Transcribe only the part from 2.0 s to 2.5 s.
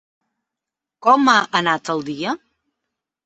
dia?